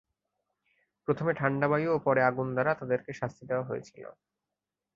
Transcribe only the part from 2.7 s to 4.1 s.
তাদেরকে শাস্তি দেওয়া হয়েছিল।